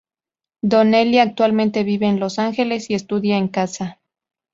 [0.63, 3.99] Donnelly actualmente vive en Los Angeles y estudia en casa.